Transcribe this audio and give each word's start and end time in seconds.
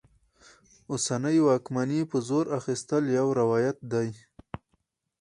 اوسنۍ 0.91 1.37
واکمنۍ 1.47 2.01
په 2.11 2.17
زور 2.27 2.45
اخیستل 2.59 3.03
یو 3.17 3.27
روایت 3.39 3.77
دی. 3.91 4.09